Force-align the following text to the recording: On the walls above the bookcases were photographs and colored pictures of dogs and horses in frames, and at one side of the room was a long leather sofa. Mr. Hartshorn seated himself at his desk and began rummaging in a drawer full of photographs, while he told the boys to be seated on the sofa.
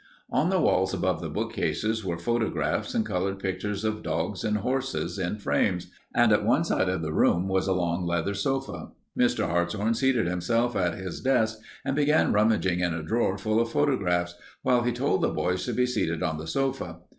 On 0.31 0.49
the 0.49 0.59
walls 0.59 0.95
above 0.95 1.21
the 1.21 1.29
bookcases 1.29 2.03
were 2.03 2.17
photographs 2.17 2.95
and 2.95 3.05
colored 3.05 3.37
pictures 3.37 3.83
of 3.85 4.01
dogs 4.01 4.43
and 4.43 4.57
horses 4.57 5.19
in 5.19 5.37
frames, 5.37 5.91
and 6.15 6.31
at 6.31 6.43
one 6.43 6.63
side 6.63 6.89
of 6.89 7.03
the 7.03 7.13
room 7.13 7.47
was 7.47 7.67
a 7.67 7.73
long 7.73 8.07
leather 8.07 8.33
sofa. 8.33 8.89
Mr. 9.15 9.45
Hartshorn 9.47 9.93
seated 9.93 10.25
himself 10.25 10.75
at 10.75 10.95
his 10.95 11.21
desk 11.21 11.59
and 11.85 11.95
began 11.95 12.33
rummaging 12.33 12.79
in 12.79 12.95
a 12.95 13.03
drawer 13.03 13.37
full 13.37 13.59
of 13.59 13.69
photographs, 13.69 14.33
while 14.63 14.81
he 14.81 14.91
told 14.91 15.21
the 15.21 15.29
boys 15.29 15.65
to 15.65 15.73
be 15.73 15.85
seated 15.85 16.23
on 16.23 16.39
the 16.39 16.47
sofa. 16.47 16.97